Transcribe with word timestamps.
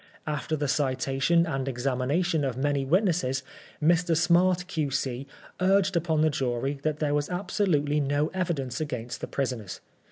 After 0.25 0.55
the 0.55 0.67
citation 0.67 1.45
and 1.45 1.67
examination 1.67 2.43
of 2.43 2.57
many 2.57 2.85
witnesses, 2.85 3.43
Mr. 3.83 4.17
Smart, 4.17 4.65
Q.C., 4.65 5.27
urged 5.59 5.95
upon 5.95 6.21
the 6.21 6.31
jury 6.31 6.79
that 6.81 6.97
there 6.97 7.13
was 7.13 7.29
absolutely 7.29 7.99
no 7.99 8.29
evidence 8.29 8.81
against 8.81 9.21
the 9.21 9.27
prisoners. 9.27 9.79